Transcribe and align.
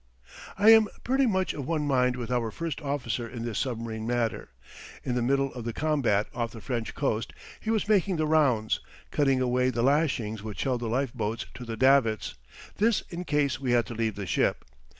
I 0.57 0.71
am 0.71 0.87
pretty 1.03 1.27
much 1.27 1.53
of 1.53 1.67
one 1.67 1.85
mind 1.85 2.15
with 2.15 2.31
our 2.31 2.49
first 2.49 2.81
officer 2.81 3.29
in 3.29 3.45
this 3.45 3.59
submarine 3.59 4.07
matter. 4.07 4.49
In 5.03 5.13
the 5.13 5.21
middle 5.21 5.53
of 5.53 5.63
the 5.63 5.73
combat 5.73 6.25
off 6.33 6.53
the 6.53 6.59
French 6.59 6.95
coast 6.95 7.33
he 7.59 7.69
was 7.69 7.87
making 7.87 8.15
the 8.15 8.25
rounds, 8.25 8.79
cutting 9.11 9.41
away 9.41 9.69
the 9.69 9.83
lashings 9.83 10.41
which 10.41 10.63
held 10.63 10.81
the 10.81 10.87
life 10.89 11.13
boats 11.13 11.45
to 11.53 11.65
the 11.65 11.77
davits 11.77 12.33
this 12.77 13.01
in 13.11 13.25
case 13.25 13.59
we 13.59 13.73
had 13.73 13.85
to 13.85 13.93
leave 13.93 14.15
the 14.15 14.25
ship. 14.25 14.65